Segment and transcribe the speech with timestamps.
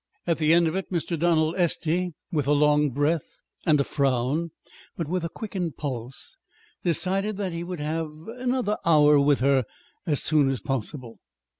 [0.25, 1.15] At the end of it, Mr.
[1.19, 4.49] Donald Estey, with a long breath and a frown,
[4.97, 6.37] but with a quickened pulse,
[6.83, 9.63] decided that he would have another hour with her
[10.07, 11.19] as soon as possible.